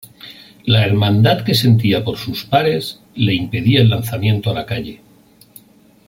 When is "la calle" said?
4.55-4.99